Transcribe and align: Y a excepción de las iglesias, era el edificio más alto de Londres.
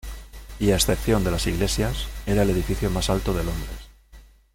Y 0.59 0.71
a 0.71 0.75
excepción 0.77 1.23
de 1.23 1.29
las 1.29 1.45
iglesias, 1.45 2.07
era 2.25 2.41
el 2.41 2.49
edificio 2.49 2.89
más 2.89 3.11
alto 3.11 3.35
de 3.35 3.43
Londres. 3.43 3.79